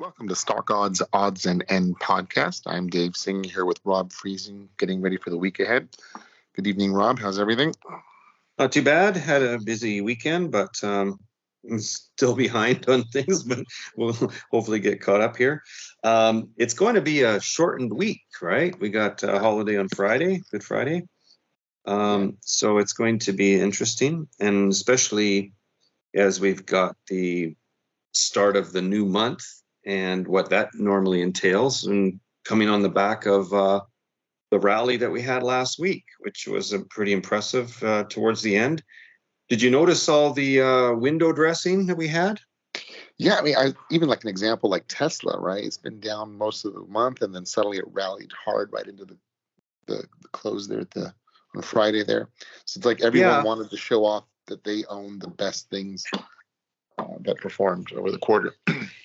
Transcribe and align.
Welcome 0.00 0.28
to 0.28 0.34
Stock 0.34 0.70
Odds, 0.70 1.02
Odds 1.12 1.44
and 1.44 1.62
End 1.68 2.00
podcast. 2.00 2.62
I'm 2.64 2.88
Dave 2.88 3.14
Singh 3.14 3.44
here 3.44 3.66
with 3.66 3.80
Rob 3.84 4.10
Friesen, 4.10 4.68
getting 4.78 5.02
ready 5.02 5.18
for 5.18 5.28
the 5.28 5.36
week 5.36 5.60
ahead. 5.60 5.88
Good 6.56 6.66
evening, 6.66 6.94
Rob. 6.94 7.18
How's 7.18 7.38
everything? 7.38 7.74
Not 8.58 8.72
too 8.72 8.80
bad. 8.80 9.18
Had 9.18 9.42
a 9.42 9.58
busy 9.58 10.00
weekend, 10.00 10.52
but 10.52 10.82
um, 10.82 11.20
still 11.76 12.34
behind 12.44 12.88
on 12.88 13.04
things, 13.04 13.42
but 13.42 13.58
we'll 13.94 14.16
hopefully 14.50 14.80
get 14.80 15.02
caught 15.02 15.20
up 15.20 15.36
here. 15.36 15.62
Um, 16.02 16.48
it's 16.56 16.72
going 16.72 16.94
to 16.94 17.02
be 17.02 17.20
a 17.20 17.38
shortened 17.38 17.92
week, 17.92 18.22
right? 18.40 18.74
We 18.80 18.88
got 18.88 19.22
a 19.22 19.38
holiday 19.38 19.76
on 19.76 19.90
Friday, 19.90 20.40
Good 20.50 20.64
Friday. 20.64 21.08
Um, 21.84 22.38
so 22.40 22.78
it's 22.78 22.94
going 22.94 23.18
to 23.18 23.34
be 23.34 23.60
interesting, 23.60 24.28
and 24.40 24.72
especially 24.72 25.52
as 26.14 26.40
we've 26.40 26.64
got 26.64 26.96
the 27.08 27.54
start 28.14 28.56
of 28.56 28.72
the 28.72 28.80
new 28.80 29.04
month 29.04 29.44
and 29.90 30.28
what 30.28 30.50
that 30.50 30.72
normally 30.74 31.20
entails, 31.20 31.84
and 31.84 32.20
coming 32.44 32.68
on 32.68 32.80
the 32.80 32.88
back 32.88 33.26
of 33.26 33.52
uh, 33.52 33.80
the 34.52 34.58
rally 34.60 34.96
that 34.96 35.10
we 35.10 35.20
had 35.20 35.42
last 35.42 35.80
week, 35.80 36.04
which 36.20 36.46
was 36.46 36.72
a 36.72 36.78
pretty 36.78 37.12
impressive 37.12 37.82
uh, 37.82 38.04
towards 38.04 38.40
the 38.40 38.54
end. 38.54 38.84
Did 39.48 39.60
you 39.60 39.68
notice 39.68 40.08
all 40.08 40.32
the 40.32 40.60
uh, 40.60 40.92
window 40.92 41.32
dressing 41.32 41.86
that 41.86 41.96
we 41.96 42.06
had? 42.06 42.40
Yeah, 43.18 43.34
I 43.34 43.42
mean, 43.42 43.56
I, 43.56 43.72
even 43.90 44.08
like 44.08 44.22
an 44.22 44.30
example 44.30 44.70
like 44.70 44.84
Tesla, 44.86 45.40
right? 45.40 45.64
It's 45.64 45.76
been 45.76 45.98
down 45.98 46.38
most 46.38 46.64
of 46.64 46.72
the 46.72 46.86
month, 46.86 47.20
and 47.22 47.34
then 47.34 47.44
suddenly 47.44 47.78
it 47.78 47.84
rallied 47.88 48.30
hard 48.32 48.72
right 48.72 48.86
into 48.86 49.04
the 49.04 49.16
the, 49.86 50.04
the 50.22 50.28
close 50.28 50.68
there 50.68 50.80
at 50.80 50.90
the 50.92 51.12
on 51.56 51.62
Friday 51.62 52.04
there. 52.04 52.28
So 52.64 52.78
it's 52.78 52.86
like 52.86 53.02
everyone 53.02 53.30
yeah. 53.30 53.42
wanted 53.42 53.70
to 53.70 53.76
show 53.76 54.04
off 54.04 54.22
that 54.46 54.62
they 54.62 54.84
own 54.88 55.18
the 55.18 55.28
best 55.28 55.68
things 55.68 56.04
uh, 56.96 57.04
that 57.22 57.38
performed 57.38 57.92
over 57.92 58.12
the 58.12 58.18
quarter. 58.18 58.54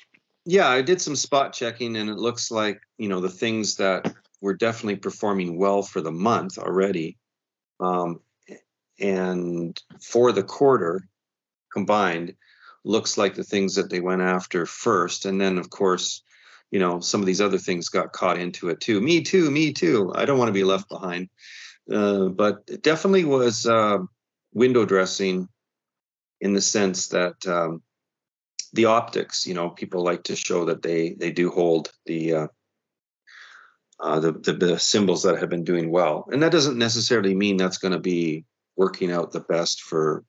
yeah, 0.46 0.68
I 0.68 0.82
did 0.82 1.02
some 1.02 1.16
spot 1.16 1.54
checking, 1.54 1.96
and 1.98 2.10
it 2.10 2.18
looks 2.18 2.52
like 2.52 2.82
you 2.98 3.10
know 3.10 3.20
the 3.20 3.30
things 3.30 3.76
that 3.78 4.14
were 4.42 4.54
definitely 4.54 4.98
performing 4.98 5.58
well 5.58 5.82
for 5.82 6.02
the 6.02 6.12
month 6.12 6.58
already, 6.58 7.18
um, 7.80 8.22
and 9.00 9.82
for 10.02 10.32
the 10.32 10.44
quarter 10.44 11.08
combined, 11.74 12.36
looks 12.84 13.18
like 13.18 13.34
the 13.34 13.44
things 13.44 13.76
that 13.76 13.90
they 13.90 14.00
went 14.00 14.22
after 14.22 14.66
first, 14.68 15.26
and 15.26 15.42
then 15.42 15.58
of 15.58 15.70
course, 15.72 16.22
you 16.70 16.80
know 16.80 17.00
some 17.00 17.22
of 17.22 17.26
these 17.26 17.42
other 17.42 17.58
things 17.58 17.90
got 17.90 18.14
caught 18.14 18.38
into 18.38 18.70
it 18.70 18.80
too. 18.80 19.02
Me 19.02 19.24
too, 19.24 19.50
me 19.50 19.74
too. 19.74 20.12
I 20.16 20.26
don't 20.26 20.38
want 20.38 20.50
to 20.50 20.54
be 20.54 20.64
left 20.64 20.90
behind, 20.90 21.30
uh, 21.92 22.28
but 22.28 22.64
it 22.68 22.84
definitely 22.84 23.26
was 23.26 23.66
uh, 23.66 23.98
window 24.54 24.86
dressing 24.86 25.50
in 26.40 26.54
the 26.54 26.62
sense 26.62 27.08
that 27.08 27.36
um, 27.48 27.82
the 28.76 28.86
optics, 28.86 29.48
you 29.48 29.54
know, 29.54 29.70
people 29.70 30.04
like 30.04 30.24
to 30.24 30.36
show 30.36 30.66
that 30.66 30.82
they 30.82 31.14
they 31.14 31.32
do 31.32 31.50
hold 31.50 31.92
the 32.06 32.34
uh, 32.34 32.48
uh, 34.00 34.20
the, 34.20 34.34
the, 34.34 34.54
the 34.54 34.80
symbols 34.80 35.24
that 35.24 35.40
have 35.40 35.50
been 35.50 35.64
doing 35.64 35.90
well, 35.90 36.28
and 36.32 36.44
that 36.44 36.52
doesn't 36.52 36.78
necessarily 36.78 37.34
mean 37.34 37.58
that's 37.58 37.78
going 37.78 37.94
to 37.94 38.00
be 38.00 38.46
working 38.76 39.12
out 39.12 39.32
the 39.32 39.40
best 39.40 39.82
for 39.82 40.24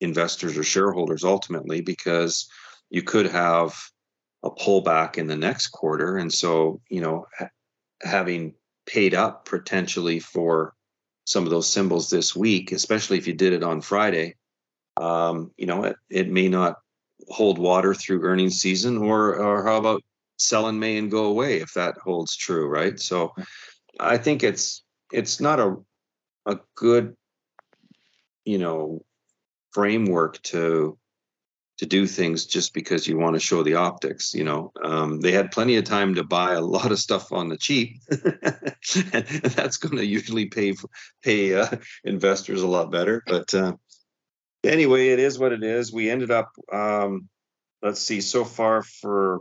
investors 0.00 0.58
or 0.58 0.64
shareholders 0.64 1.24
ultimately, 1.24 1.80
because 1.80 2.48
you 2.90 3.02
could 3.02 3.26
have 3.26 3.78
a 4.42 4.50
pullback 4.50 5.16
in 5.16 5.28
the 5.28 5.36
next 5.36 5.68
quarter, 5.68 6.16
and 6.16 6.32
so 6.32 6.80
you 6.90 7.00
know, 7.00 7.26
ha- 7.38 7.50
having 8.02 8.54
paid 8.86 9.14
up 9.14 9.44
potentially 9.44 10.18
for 10.18 10.74
some 11.24 11.44
of 11.44 11.50
those 11.50 11.68
symbols 11.68 12.10
this 12.10 12.34
week, 12.34 12.72
especially 12.72 13.16
if 13.16 13.28
you 13.28 13.34
did 13.34 13.52
it 13.52 13.62
on 13.62 13.80
Friday, 13.80 14.34
um, 14.96 15.52
you 15.56 15.66
know, 15.66 15.84
it, 15.84 15.96
it 16.08 16.28
may 16.28 16.48
not 16.48 16.78
hold 17.28 17.58
water 17.58 17.94
through 17.94 18.22
earnings 18.22 18.56
season, 18.56 18.98
or 18.98 19.36
or 19.36 19.64
how 19.64 19.76
about 19.76 20.02
sell 20.38 20.68
in 20.68 20.78
May 20.78 20.96
and 20.96 21.10
go 21.10 21.24
away 21.26 21.60
if 21.60 21.74
that 21.74 21.96
holds 21.98 22.36
true, 22.36 22.66
right? 22.66 22.98
So, 22.98 23.32
I 23.98 24.16
think 24.18 24.42
it's 24.42 24.82
it's 25.12 25.40
not 25.40 25.60
a 25.60 25.76
a 26.46 26.58
good, 26.74 27.16
you 28.44 28.58
know, 28.58 29.02
framework 29.72 30.40
to 30.42 30.98
to 31.78 31.86
do 31.86 32.06
things 32.06 32.44
just 32.44 32.74
because 32.74 33.08
you 33.08 33.16
want 33.16 33.34
to 33.34 33.40
show 33.40 33.62
the 33.62 33.74
optics. 33.74 34.34
You 34.34 34.44
know, 34.44 34.70
um, 34.84 35.20
they 35.20 35.32
had 35.32 35.50
plenty 35.50 35.76
of 35.76 35.84
time 35.84 36.14
to 36.16 36.24
buy 36.24 36.52
a 36.52 36.60
lot 36.60 36.92
of 36.92 36.98
stuff 36.98 37.32
on 37.32 37.48
the 37.48 37.56
cheap, 37.56 37.96
and 38.10 39.24
that's 39.54 39.78
going 39.78 39.96
to 39.96 40.04
usually 40.04 40.46
pay 40.46 40.74
pay 41.22 41.54
uh, 41.54 41.68
investors 42.04 42.62
a 42.62 42.66
lot 42.66 42.92
better. 42.92 43.22
But 43.26 43.54
uh, 43.54 43.72
anyway, 44.64 45.08
it 45.08 45.18
is 45.18 45.38
what 45.38 45.52
it 45.52 45.62
is. 45.62 45.92
We 45.92 46.10
ended 46.10 46.30
up, 46.30 46.50
um, 46.72 47.28
let's 47.82 48.00
see, 48.00 48.20
so 48.20 48.44
far 48.44 48.82
for 48.82 49.40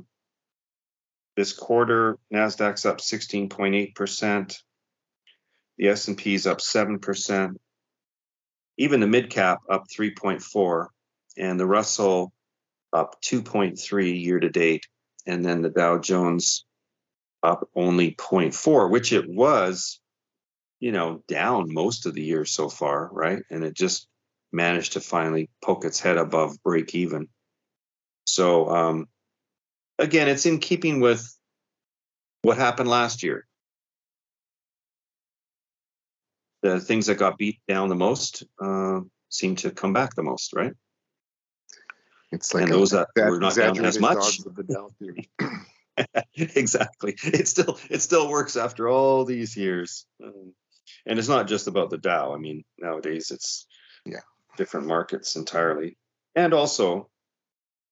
this 1.35 1.53
quarter, 1.53 2.17
Nasdaq's 2.33 2.85
up 2.85 2.99
16.8 2.99 3.95
percent. 3.95 4.57
The 5.77 5.87
S 5.87 6.09
and 6.09 6.17
P 6.17 6.33
is 6.33 6.45
up 6.45 6.59
seven 6.59 6.99
percent. 6.99 7.59
Even 8.77 8.99
the 8.99 9.07
mid 9.07 9.29
cap 9.29 9.59
up 9.69 9.85
3.4 9.87 10.87
and 11.37 11.59
the 11.59 11.65
Russell 11.65 12.33
up 12.91 13.21
2.3 13.21 14.21
year 14.21 14.39
to 14.39 14.49
date, 14.49 14.85
and 15.25 15.43
then 15.43 15.61
the 15.61 15.69
Dow 15.69 15.97
Jones 15.97 16.65
up 17.41 17.69
only 17.75 18.11
0.4, 18.15 18.89
which 18.89 19.13
it 19.13 19.29
was, 19.29 20.01
you 20.79 20.91
know, 20.91 21.23
down 21.27 21.73
most 21.73 22.05
of 22.05 22.13
the 22.13 22.23
year 22.23 22.45
so 22.45 22.67
far, 22.67 23.09
right? 23.11 23.43
And 23.49 23.63
it 23.63 23.73
just 23.73 24.07
managed 24.51 24.93
to 24.93 25.01
finally 25.01 25.49
poke 25.61 25.85
its 25.85 25.99
head 25.99 26.17
above 26.17 26.61
break 26.63 26.95
even. 26.95 27.27
So 28.25 28.69
um, 28.69 29.07
again, 29.97 30.27
it's 30.27 30.45
in 30.45 30.59
keeping 30.59 30.99
with 30.99 31.35
what 32.41 32.57
happened 32.57 32.89
last 32.89 33.23
year. 33.23 33.45
The 36.61 36.79
things 36.79 37.05
that 37.05 37.15
got 37.15 37.37
beat 37.37 37.59
down 37.67 37.89
the 37.89 37.95
most 37.95 38.43
uh, 38.61 39.01
seem 39.29 39.55
to 39.57 39.71
come 39.71 39.93
back 39.93 40.15
the 40.15 40.23
most, 40.23 40.53
right? 40.53 40.73
It's 42.31 42.53
like 42.53 42.63
and 42.63 42.71
those 42.71 42.91
that 42.91 43.07
were 43.15 43.39
not 43.39 43.55
down 43.55 43.83
as 43.85 43.99
much. 43.99 44.39
exactly. 46.35 47.15
It 47.23 47.47
still 47.47 47.79
it 47.89 48.01
still 48.01 48.29
works 48.29 48.55
after 48.55 48.87
all 48.87 49.25
these 49.25 49.57
years, 49.57 50.05
um, 50.23 50.53
and 51.05 51.19
it's 51.19 51.27
not 51.27 51.47
just 51.47 51.67
about 51.67 51.89
the 51.89 51.97
Dow. 51.97 52.33
I 52.33 52.37
mean, 52.37 52.63
nowadays 52.77 53.31
it's 53.31 53.65
yeah 54.05 54.19
different 54.59 54.85
markets 54.85 55.35
entirely, 55.35 55.97
and 56.35 56.53
also, 56.53 57.09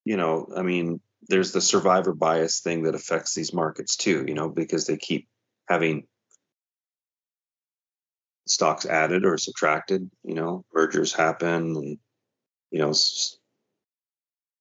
you 0.06 0.18
know, 0.18 0.48
I 0.56 0.62
mean, 0.62 1.02
there's 1.30 1.52
the 1.52 1.62
survivor 1.62 2.14
bias 2.14 2.60
thing 2.60 2.84
that 2.84 2.94
affects 2.94 3.34
these 3.34 3.54
markets 3.54 3.96
too. 3.96 4.24
You 4.28 4.36
know, 4.36 4.50
because 4.50 4.86
they 4.86 4.98
keep 4.98 5.28
having 5.68 6.06
stocks 8.46 8.86
added 8.86 9.26
or 9.26 9.40
subtracted. 9.40 10.12
You 10.24 10.36
know, 10.36 10.66
mergers 10.72 11.14
happen, 11.14 11.76
and 11.76 11.98
you 12.72 12.80
know 12.80 12.94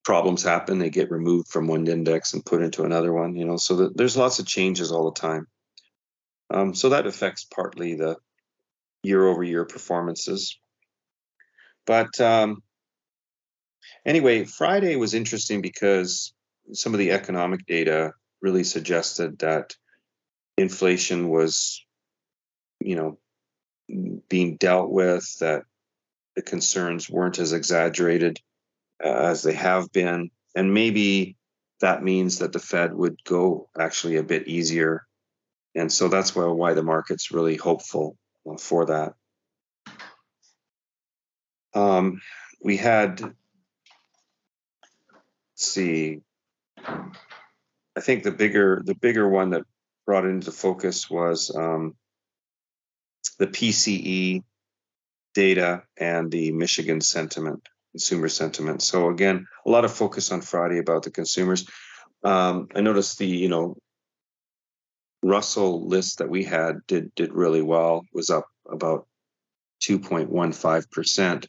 problems 0.05 0.45
happen 0.45 0.79
they 0.79 0.89
get 0.89 1.11
removed 1.11 1.49
from 1.49 1.67
one 1.67 1.87
index 1.89 2.33
and 2.33 2.47
put 2.47 2.63
into 2.63 2.85
another 2.85 3.13
one 3.13 3.35
you 3.35 3.45
know 3.45 3.57
so 3.57 3.75
that 3.75 3.97
there's 3.97 4.17
lots 4.17 4.39
of 4.39 4.47
changes 4.47 4.93
all 4.93 5.11
the 5.11 5.21
time 5.21 5.49
um, 6.51 6.75
so 6.75 6.91
that 6.91 7.09
affects 7.09 7.45
partly 7.45 7.97
the 7.97 8.17
year 9.03 9.27
over 9.27 9.43
year 9.43 9.65
performances 9.65 10.59
but 11.87 12.21
um, 12.21 12.63
anyway 14.05 14.45
friday 14.45 14.97
was 14.97 15.15
interesting 15.15 15.61
because 15.61 16.33
some 16.73 16.95
of 16.95 16.99
the 16.99 17.13
economic 17.13 17.65
data 17.67 18.13
really 18.43 18.65
suggested 18.65 19.39
that 19.39 19.75
inflation 20.57 21.29
was 21.29 21.85
you 22.81 22.97
know 22.97 23.19
being 24.29 24.57
dealt 24.57 24.91
with 24.91 25.39
that 25.39 25.63
the 26.35 26.43
concerns 26.43 27.09
weren't 27.09 27.39
as 27.39 27.53
exaggerated 27.53 28.41
uh, 29.03 29.09
as 29.09 29.43
they 29.43 29.55
have 29.55 29.91
been. 29.93 30.31
And 30.55 30.73
maybe 30.73 31.37
that 31.81 32.03
means 32.03 32.39
that 32.39 32.53
the 32.53 32.59
Fed 32.59 32.95
would 32.95 33.23
go 33.25 33.69
actually 33.79 34.17
a 34.17 34.23
bit 34.23 34.49
easier. 34.49 35.07
And 35.75 35.93
so 35.93 36.09
that's 36.09 36.35
why, 36.35 36.45
why 36.47 36.75
the 36.75 36.83
market's 36.83 37.33
really 37.33 37.57
hopeful 37.57 38.17
uh, 38.49 38.57
for 38.57 38.87
that. 38.87 39.15
Um, 41.77 42.23
we 42.63 42.79
had, 42.79 43.21
let's 43.21 43.35
see, 45.57 46.21
I 46.79 48.01
think 48.01 48.23
the 48.23 48.33
bigger 48.33 48.83
the 48.85 48.95
bigger 48.95 49.29
one 49.29 49.51
that 49.51 49.63
brought 50.07 50.25
into 50.25 50.53
focus 50.53 51.11
was 51.11 51.55
um, 51.55 51.95
the 53.39 53.47
PCE 53.47 54.43
data 55.35 55.83
and 55.99 56.31
the 56.31 56.53
Michigan 56.53 57.01
sentiment 57.01 57.69
consumer 57.93 58.29
sentiment. 58.29 58.83
So 58.83 59.11
again, 59.11 59.47
a 59.65 59.71
lot 59.71 59.85
of 59.85 59.93
focus 59.93 60.31
on 60.31 60.41
Friday 60.41 60.79
about 60.79 61.03
the 61.03 61.11
consumers. 61.11 61.67
Um, 62.23 62.69
I 62.75 62.81
noticed 62.81 63.19
the 63.19 63.27
you 63.27 63.49
know 63.49 63.77
Russell 65.23 65.87
list 65.87 66.19
that 66.19 66.29
we 66.31 66.45
had 66.45 66.87
did 66.87 67.15
did 67.15 67.33
really 67.33 67.63
well. 67.63 68.05
Was 68.13 68.31
up 68.31 68.47
about 68.71 69.07
two 69.81 69.99
point 69.99 70.31
one 70.31 70.53
five 70.53 70.91
percent 70.91 71.49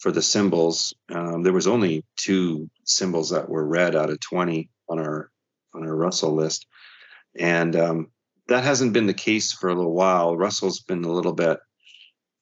for 0.00 0.10
the 0.10 0.22
symbols. 0.22 0.94
Um, 1.14 1.42
there 1.42 1.52
was 1.52 1.66
only 1.66 2.04
two 2.16 2.68
symbols 2.84 3.30
that 3.30 3.48
were 3.48 3.64
red 3.64 3.94
out 3.94 4.10
of 4.10 4.18
twenty 4.20 4.68
on 4.88 4.98
our 4.98 5.30
on 5.74 5.84
our 5.84 5.94
Russell 5.94 6.34
list, 6.34 6.66
and 7.38 7.76
um, 7.76 8.10
that 8.48 8.64
hasn't 8.64 8.92
been 8.92 9.06
the 9.06 9.14
case 9.14 9.52
for 9.52 9.68
a 9.70 9.74
little 9.74 9.94
while. 9.94 10.36
Russell's 10.36 10.80
been 10.80 11.04
a 11.04 11.12
little 11.12 11.32
bit 11.34 11.60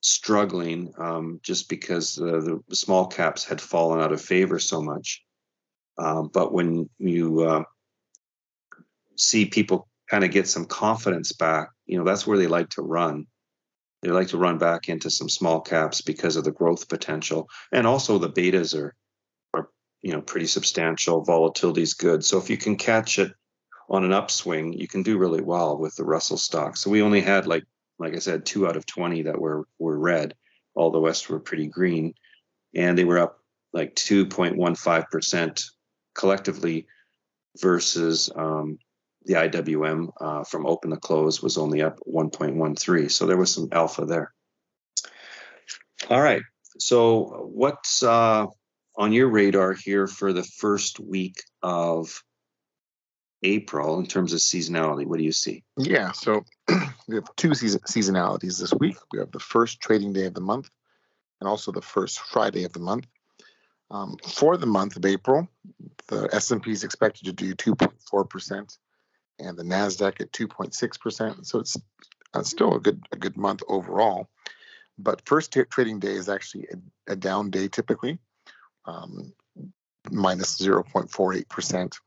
struggling 0.00 0.92
um, 0.98 1.40
just 1.42 1.68
because 1.68 2.18
uh, 2.18 2.40
the 2.40 2.62
small 2.74 3.06
caps 3.06 3.44
had 3.44 3.60
fallen 3.60 4.00
out 4.00 4.12
of 4.12 4.22
favor 4.22 4.58
so 4.58 4.80
much. 4.80 5.22
Uh, 5.98 6.22
but 6.22 6.52
when 6.52 6.88
you 6.98 7.40
uh, 7.40 7.64
see 9.16 9.44
people 9.44 9.88
kind 10.08 10.24
of 10.24 10.30
get 10.30 10.46
some 10.48 10.64
confidence 10.64 11.32
back, 11.32 11.70
you 11.86 11.98
know, 11.98 12.04
that's 12.04 12.26
where 12.26 12.38
they 12.38 12.46
like 12.46 12.70
to 12.70 12.82
run. 12.82 13.26
They 14.02 14.10
like 14.10 14.28
to 14.28 14.38
run 14.38 14.58
back 14.58 14.88
into 14.88 15.10
some 15.10 15.28
small 15.28 15.60
caps 15.60 16.00
because 16.02 16.36
of 16.36 16.44
the 16.44 16.52
growth 16.52 16.88
potential, 16.88 17.48
and 17.72 17.86
also 17.86 18.18
the 18.18 18.30
betas 18.30 18.78
are 18.78 18.94
are 19.54 19.68
you 20.02 20.12
know 20.12 20.22
pretty 20.22 20.46
substantial. 20.46 21.24
Volatility 21.24 21.82
is 21.82 21.94
good, 21.94 22.24
so 22.24 22.38
if 22.38 22.48
you 22.50 22.56
can 22.56 22.76
catch 22.76 23.18
it 23.18 23.32
on 23.88 24.04
an 24.04 24.12
upswing, 24.12 24.72
you 24.72 24.86
can 24.86 25.02
do 25.02 25.18
really 25.18 25.40
well 25.40 25.78
with 25.78 25.96
the 25.96 26.04
Russell 26.04 26.36
stock. 26.36 26.76
So 26.76 26.90
we 26.90 27.02
only 27.02 27.20
had 27.20 27.46
like 27.46 27.64
like 27.98 28.14
I 28.14 28.20
said, 28.20 28.46
two 28.46 28.66
out 28.66 28.76
of 28.76 28.86
twenty 28.86 29.22
that 29.22 29.40
were 29.40 29.66
were 29.78 29.98
red. 29.98 30.34
All 30.74 30.90
the 30.90 31.00
rest 31.00 31.28
were 31.28 31.40
pretty 31.40 31.66
green, 31.66 32.14
and 32.74 32.96
they 32.96 33.04
were 33.04 33.18
up 33.18 33.40
like 33.72 33.94
two 33.96 34.26
point 34.26 34.56
one 34.56 34.76
five 34.76 35.10
percent 35.10 35.62
collectively 36.14 36.86
versus 37.60 38.30
um, 38.34 38.78
the 39.28 39.34
IWM 39.34 40.08
uh, 40.20 40.42
from 40.42 40.66
open 40.66 40.90
to 40.90 40.96
close 40.96 41.42
was 41.42 41.58
only 41.58 41.82
up 41.82 42.00
1.13. 42.10 43.10
So 43.10 43.26
there 43.26 43.36
was 43.36 43.52
some 43.52 43.68
alpha 43.72 44.06
there. 44.06 44.32
All 46.08 46.20
right. 46.20 46.42
So 46.78 47.50
what's 47.52 48.02
uh, 48.02 48.46
on 48.96 49.12
your 49.12 49.28
radar 49.28 49.74
here 49.74 50.06
for 50.06 50.32
the 50.32 50.42
first 50.42 50.98
week 50.98 51.42
of 51.62 52.22
April 53.42 53.98
in 53.98 54.06
terms 54.06 54.32
of 54.32 54.40
seasonality? 54.40 55.04
What 55.04 55.18
do 55.18 55.24
you 55.24 55.32
see? 55.32 55.62
Yeah. 55.76 56.12
So 56.12 56.42
we 57.06 57.16
have 57.16 57.28
two 57.36 57.54
season- 57.54 57.80
seasonalities 57.80 58.58
this 58.58 58.72
week. 58.80 58.96
We 59.12 59.18
have 59.18 59.30
the 59.30 59.40
first 59.40 59.82
trading 59.82 60.14
day 60.14 60.24
of 60.24 60.32
the 60.32 60.40
month 60.40 60.70
and 61.40 61.48
also 61.48 61.70
the 61.70 61.82
first 61.82 62.18
Friday 62.18 62.64
of 62.64 62.72
the 62.72 62.80
month. 62.80 63.06
Um, 63.90 64.16
for 64.26 64.56
the 64.56 64.66
month 64.66 64.96
of 64.96 65.04
April, 65.04 65.48
the 66.06 66.30
S&P 66.32 66.70
is 66.70 66.82
expected 66.82 67.26
to 67.26 67.32
do 67.32 67.54
2.4 67.54 68.28
percent 68.28 68.78
and 69.38 69.56
the 69.56 69.62
Nasdaq 69.62 70.20
at 70.20 70.32
2.6%. 70.32 71.46
So 71.46 71.58
it's 71.60 71.76
uh, 72.34 72.42
still 72.42 72.74
a 72.74 72.80
good 72.80 73.02
a 73.12 73.16
good 73.16 73.36
month 73.36 73.62
overall. 73.68 74.28
But 74.98 75.26
first 75.26 75.52
t- 75.52 75.64
trading 75.64 76.00
day 76.00 76.12
is 76.12 76.28
actually 76.28 76.68
a, 76.72 77.12
a 77.12 77.16
down 77.16 77.50
day 77.50 77.68
typically, 77.68 78.18
um, 78.84 79.32
minus 80.10 80.60
0.48%. 80.60 81.98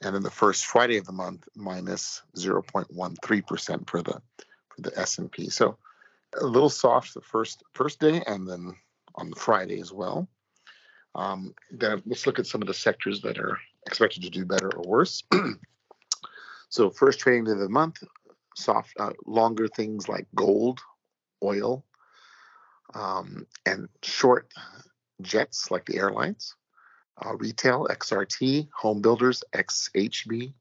And 0.00 0.14
then 0.14 0.22
the 0.22 0.30
first 0.30 0.66
Friday 0.66 0.96
of 0.96 1.06
the 1.06 1.12
month, 1.12 1.46
minus 1.54 2.22
0.13% 2.36 3.90
for 3.90 4.02
the 4.02 4.22
for 4.68 4.82
the 4.82 4.98
S&P. 4.98 5.50
So 5.50 5.76
a 6.40 6.46
little 6.46 6.70
soft 6.70 7.14
the 7.14 7.20
first 7.20 7.62
first 7.74 8.00
day, 8.00 8.22
and 8.26 8.48
then 8.48 8.74
on 9.14 9.30
the 9.30 9.36
Friday 9.36 9.80
as 9.80 9.92
well. 9.92 10.28
Um, 11.14 11.54
then 11.70 12.02
let's 12.06 12.26
look 12.26 12.38
at 12.38 12.46
some 12.46 12.62
of 12.62 12.68
the 12.68 12.74
sectors 12.74 13.22
that 13.22 13.38
are 13.38 13.58
expected 13.86 14.22
to 14.22 14.30
do 14.30 14.44
better 14.44 14.70
or 14.74 14.82
worse. 14.86 15.22
So 16.68 16.90
first 16.90 17.20
trading 17.20 17.48
of 17.48 17.58
the 17.58 17.68
month, 17.68 18.02
soft, 18.54 18.92
uh, 18.98 19.12
longer 19.26 19.68
things 19.68 20.08
like 20.08 20.26
gold, 20.34 20.80
oil, 21.42 21.84
um, 22.94 23.46
and 23.64 23.88
short 24.02 24.52
jets 25.22 25.70
like 25.70 25.86
the 25.86 25.96
airlines, 25.96 26.54
uh, 27.24 27.34
retail, 27.36 27.86
XRT, 27.90 28.68
home 28.74 29.00
builders, 29.00 29.42
XHB, 29.54 30.52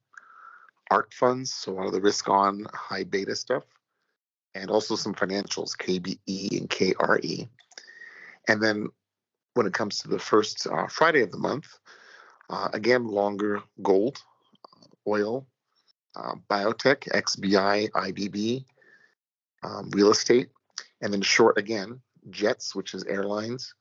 ARK 0.90 1.14
funds, 1.14 1.54
so 1.54 1.72
a 1.72 1.74
lot 1.74 1.88
of 1.88 1.94
the 1.94 2.02
risk 2.02 2.30
on 2.30 2.66
high 2.74 3.04
beta 3.04 3.36
stuff, 3.36 3.64
and 4.56 4.70
also 4.70 4.96
some 4.96 5.14
financials, 5.14 5.76
KBE 5.76 6.58
and 6.58 6.70
KRE. 6.70 7.50
And 8.48 8.64
then 8.64 8.88
when 9.54 9.68
it 9.68 9.74
comes 9.74 10.00
to 10.00 10.08
the 10.08 10.20
first 10.20 10.68
uh, 10.68 10.88
Friday 10.88 11.22
of 11.22 11.32
the 11.32 11.38
month, 11.38 11.68
uh, 12.50 12.70
again, 12.74 13.08
longer 13.08 13.62
gold, 13.82 14.20
oil, 15.06 15.46
uh, 16.18 16.36
biotech, 16.50 17.08
XBI, 17.10 17.92
IBB, 17.92 18.66
um, 19.64 19.90
real 19.92 20.12
estate, 20.12 20.50
and 21.02 21.14
then 21.14 21.22
short 21.22 21.58
again, 21.58 22.02
jets, 22.30 22.76
which 22.76 22.94
is 22.94 23.04
airlines, 23.04 23.74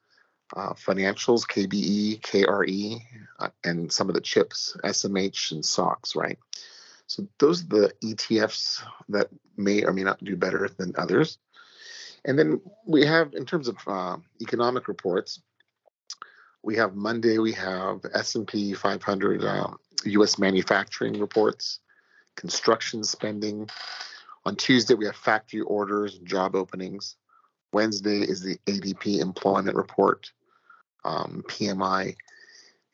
uh, 0.54 0.74
financials, 0.74 1.46
KBE, 1.46 2.20
KRE, 2.20 3.00
uh, 3.40 3.48
and 3.64 3.90
some 3.90 4.08
of 4.08 4.14
the 4.14 4.20
chips, 4.20 4.76
SMH 4.84 5.52
and 5.52 5.64
SOX, 5.64 6.14
right? 6.14 6.38
So 7.06 7.26
those 7.38 7.62
are 7.62 7.68
the 7.68 7.92
ETFs 8.04 8.82
that 9.08 9.28
may 9.56 9.84
or 9.84 9.92
may 9.92 10.02
not 10.02 10.22
do 10.22 10.36
better 10.36 10.68
than 10.76 10.92
others. 10.96 11.38
And 12.24 12.38
then 12.38 12.60
we 12.84 13.04
have, 13.06 13.34
in 13.34 13.46
terms 13.46 13.68
of 13.68 13.76
uh, 13.86 14.16
economic 14.42 14.88
reports, 14.88 15.40
we 16.62 16.74
have 16.76 16.96
Monday, 16.96 17.38
we 17.38 17.52
have 17.52 18.00
S&P 18.12 18.74
500 18.74 19.72
U.S. 20.04 20.34
Uh, 20.34 20.40
manufacturing 20.40 21.20
reports 21.20 21.78
construction 22.36 23.02
spending. 23.04 23.68
On 24.44 24.54
Tuesday, 24.54 24.94
we 24.94 25.06
have 25.06 25.16
factory 25.16 25.62
orders 25.62 26.16
and 26.16 26.26
job 26.26 26.54
openings. 26.54 27.16
Wednesday 27.72 28.20
is 28.20 28.42
the 28.42 28.58
ADP 28.66 29.20
employment 29.20 29.76
report, 29.76 30.30
um, 31.04 31.44
PMI. 31.48 32.16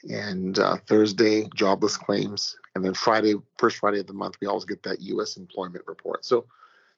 And 0.09 0.59
uh, 0.59 0.79
Thursday, 0.87 1.49
jobless 1.55 1.97
claims. 1.97 2.56
And 2.75 2.85
then 2.85 2.94
Friday, 2.94 3.35
first 3.59 3.77
Friday 3.77 4.00
of 4.00 4.06
the 4.06 4.12
month, 4.12 4.37
we 4.41 4.49
always 4.49 4.65
get 4.65 4.83
that 4.83 5.00
US 5.00 5.37
employment 5.37 5.85
report. 5.87 6.25
So 6.25 6.47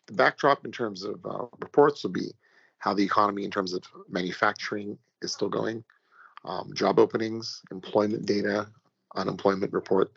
the 0.06 0.14
backdrop 0.14 0.64
in 0.64 0.72
terms 0.72 1.02
of 1.02 1.24
uh, 1.26 1.46
reports 1.60 2.02
will 2.02 2.12
be 2.12 2.32
how 2.78 2.94
the 2.94 3.04
economy, 3.04 3.44
in 3.44 3.50
terms 3.50 3.72
of 3.72 3.82
manufacturing, 4.08 4.98
is 5.22 5.32
still 5.32 5.48
going, 5.48 5.84
um, 6.44 6.72
job 6.74 6.98
openings, 6.98 7.62
employment 7.70 8.26
data, 8.26 8.68
unemployment 9.16 9.72
report, 9.72 10.12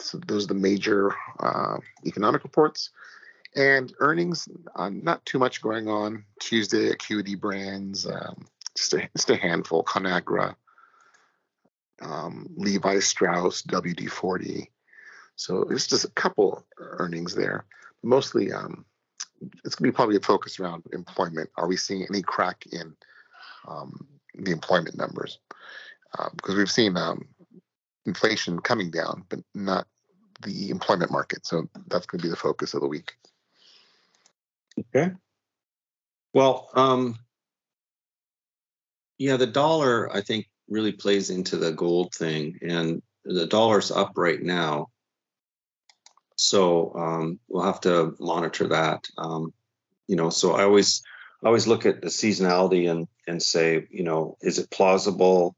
so 0.00 0.18
those 0.26 0.44
are 0.44 0.48
the 0.48 0.54
major 0.54 1.14
uh, 1.40 1.78
economic 2.06 2.44
reports. 2.44 2.90
And 3.56 3.92
earnings, 3.98 4.48
uh, 4.76 4.90
not 4.90 5.24
too 5.24 5.38
much 5.38 5.62
going 5.62 5.88
on. 5.88 6.24
Tuesday, 6.38 6.90
Acuity 6.90 7.34
Brands, 7.34 8.06
um, 8.06 8.46
just, 8.76 8.92
a, 8.92 9.08
just 9.16 9.30
a 9.30 9.36
handful. 9.36 9.82
Conagra, 9.82 10.54
um, 12.00 12.46
Levi 12.56 13.00
Strauss, 13.00 13.62
WD 13.62 14.10
40. 14.10 14.70
So 15.36 15.62
it's 15.70 15.86
just 15.86 16.04
a 16.04 16.10
couple 16.10 16.64
earnings 16.78 17.34
there. 17.34 17.64
Mostly, 18.02 18.52
um, 18.52 18.84
it's 19.64 19.74
going 19.74 19.88
to 19.88 19.92
be 19.92 19.96
probably 19.96 20.16
a 20.16 20.20
focus 20.20 20.60
around 20.60 20.84
employment. 20.92 21.50
Are 21.56 21.66
we 21.66 21.76
seeing 21.76 22.06
any 22.08 22.22
crack 22.22 22.64
in 22.70 22.94
um, 23.66 24.06
the 24.34 24.50
employment 24.52 24.96
numbers? 24.96 25.38
Uh, 26.18 26.28
because 26.36 26.54
we've 26.54 26.70
seen 26.70 26.96
um, 26.96 27.28
inflation 28.08 28.58
coming 28.58 28.90
down, 28.90 29.24
but 29.28 29.40
not 29.54 29.86
the 30.42 30.70
employment 30.70 31.12
market. 31.12 31.46
So 31.46 31.68
that's 31.86 32.06
going 32.06 32.20
to 32.20 32.26
be 32.26 32.30
the 32.30 32.36
focus 32.36 32.74
of 32.74 32.80
the 32.80 32.88
week. 32.88 33.12
Okay. 34.78 35.12
Well, 36.32 36.70
um, 36.74 37.18
yeah, 39.18 39.36
the 39.36 39.46
dollar 39.46 40.14
I 40.14 40.20
think 40.20 40.48
really 40.68 40.92
plays 40.92 41.30
into 41.30 41.56
the 41.56 41.72
gold 41.72 42.14
thing, 42.14 42.58
and 42.62 43.02
the 43.24 43.46
dollar's 43.46 43.90
up 43.90 44.12
right 44.16 44.40
now. 44.40 44.88
So 46.36 46.94
um, 46.94 47.40
we'll 47.48 47.64
have 47.64 47.80
to 47.82 48.14
monitor 48.20 48.68
that. 48.68 49.04
Um, 49.16 49.52
you 50.06 50.16
know, 50.16 50.30
so 50.30 50.52
I 50.52 50.62
always 50.62 51.02
I 51.42 51.46
always 51.46 51.66
look 51.66 51.84
at 51.86 52.00
the 52.00 52.08
seasonality 52.08 52.90
and 52.90 53.08
and 53.26 53.42
say, 53.42 53.86
you 53.90 54.04
know, 54.04 54.36
is 54.40 54.58
it 54.58 54.70
plausible? 54.70 55.56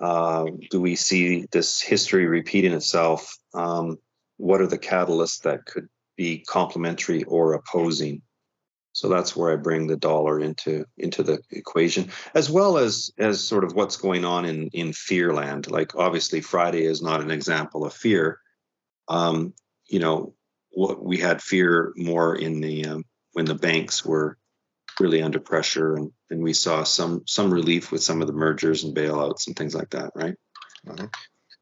Uh, 0.00 0.46
do 0.70 0.80
we 0.80 0.94
see 0.94 1.46
this 1.50 1.80
history 1.80 2.26
repeating 2.26 2.72
itself? 2.72 3.36
Um, 3.54 3.98
what 4.36 4.60
are 4.60 4.66
the 4.66 4.78
catalysts 4.78 5.42
that 5.42 5.64
could 5.66 5.88
be 6.16 6.44
complementary 6.46 7.24
or 7.24 7.54
opposing? 7.54 8.22
So 8.92 9.08
that's 9.08 9.36
where 9.36 9.52
I 9.52 9.56
bring 9.56 9.86
the 9.86 9.96
dollar 9.96 10.40
into 10.40 10.84
into 10.96 11.22
the 11.22 11.40
equation, 11.50 12.10
as 12.34 12.50
well 12.50 12.78
as 12.78 13.12
as 13.18 13.40
sort 13.40 13.64
of 13.64 13.74
what's 13.74 13.96
going 13.96 14.24
on 14.24 14.44
in 14.44 14.68
in 14.72 14.92
fear 14.92 15.32
land. 15.32 15.70
Like 15.70 15.94
obviously 15.94 16.40
Friday 16.40 16.84
is 16.84 17.02
not 17.02 17.20
an 17.20 17.30
example 17.30 17.84
of 17.84 17.94
fear. 17.94 18.40
Um, 19.08 19.54
you 19.86 20.00
know, 20.00 20.34
what 20.70 21.02
we 21.02 21.18
had 21.18 21.42
fear 21.42 21.92
more 21.96 22.36
in 22.36 22.60
the 22.60 22.86
um, 22.86 23.04
when 23.32 23.44
the 23.44 23.54
banks 23.54 24.04
were 24.04 24.36
really 25.00 25.22
under 25.22 25.40
pressure 25.40 25.94
and, 25.94 26.12
and 26.30 26.42
we 26.42 26.52
saw 26.52 26.82
some 26.82 27.22
some 27.26 27.52
relief 27.52 27.92
with 27.92 28.02
some 28.02 28.20
of 28.20 28.26
the 28.26 28.32
mergers 28.32 28.84
and 28.84 28.96
bailouts 28.96 29.46
and 29.46 29.56
things 29.56 29.74
like 29.74 29.90
that 29.90 30.10
right 30.14 30.34
mm-hmm. 30.86 31.06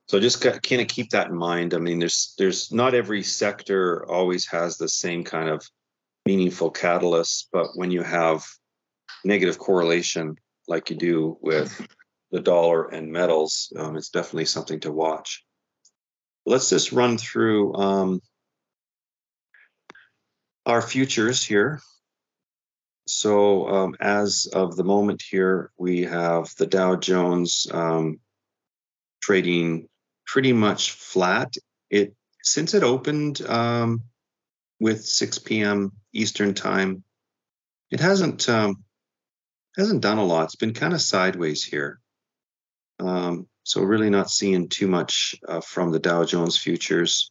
so 0.06 0.20
just 0.20 0.40
kind 0.40 0.82
of 0.82 0.88
keep 0.88 1.10
that 1.10 1.28
in 1.28 1.36
mind 1.36 1.74
i 1.74 1.78
mean 1.78 1.98
there's 1.98 2.34
there's 2.38 2.72
not 2.72 2.94
every 2.94 3.22
sector 3.22 4.08
always 4.10 4.46
has 4.46 4.76
the 4.76 4.88
same 4.88 5.24
kind 5.24 5.48
of 5.48 5.64
meaningful 6.24 6.72
catalysts 6.72 7.44
but 7.52 7.68
when 7.74 7.90
you 7.90 8.02
have 8.02 8.44
negative 9.24 9.58
correlation 9.58 10.36
like 10.68 10.90
you 10.90 10.96
do 10.96 11.36
with 11.40 11.86
the 12.32 12.40
dollar 12.40 12.86
and 12.88 13.12
metals 13.12 13.72
um, 13.76 13.96
it's 13.96 14.10
definitely 14.10 14.44
something 14.44 14.80
to 14.80 14.90
watch 14.90 15.44
let's 16.46 16.70
just 16.70 16.92
run 16.92 17.18
through 17.18 17.74
um, 17.74 18.20
our 20.66 20.82
futures 20.82 21.44
here. 21.44 21.80
So 23.06 23.68
um, 23.68 23.96
as 24.00 24.48
of 24.52 24.76
the 24.76 24.84
moment 24.84 25.22
here, 25.22 25.70
we 25.78 26.02
have 26.02 26.54
the 26.56 26.66
Dow 26.66 26.96
Jones 26.96 27.66
um, 27.70 28.18
trading 29.22 29.88
pretty 30.26 30.52
much 30.52 30.92
flat. 30.92 31.54
It 31.88 32.14
since 32.42 32.74
it 32.74 32.82
opened 32.82 33.40
um, 33.42 34.02
with 34.80 35.04
6 35.04 35.38
p.m. 35.40 35.92
Eastern 36.12 36.54
time, 36.54 37.04
it 37.90 38.00
hasn't 38.00 38.48
um, 38.48 38.84
hasn't 39.76 40.02
done 40.02 40.18
a 40.18 40.24
lot. 40.24 40.44
It's 40.44 40.56
been 40.56 40.74
kind 40.74 40.94
of 40.94 41.00
sideways 41.00 41.62
here. 41.62 42.00
Um, 42.98 43.46
so 43.62 43.82
really 43.82 44.10
not 44.10 44.30
seeing 44.30 44.68
too 44.68 44.88
much 44.88 45.34
uh, 45.46 45.60
from 45.60 45.90
the 45.90 45.98
Dow 45.98 46.24
Jones 46.24 46.56
futures, 46.56 47.30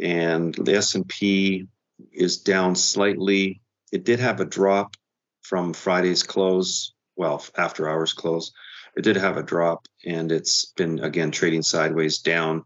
and 0.00 0.54
the 0.54 0.76
S&P 0.76 1.66
is 2.12 2.38
down 2.38 2.76
slightly. 2.76 3.60
It 3.92 4.04
did 4.04 4.20
have 4.20 4.40
a 4.40 4.44
drop 4.44 4.96
from 5.42 5.72
Friday's 5.72 6.22
close, 6.22 6.92
well 7.16 7.44
after 7.56 7.88
hours 7.88 8.12
close. 8.12 8.52
It 8.96 9.02
did 9.02 9.16
have 9.16 9.36
a 9.36 9.42
drop, 9.42 9.86
and 10.04 10.30
it's 10.32 10.66
been 10.76 11.00
again 11.00 11.30
trading 11.30 11.62
sideways 11.62 12.18
down 12.18 12.64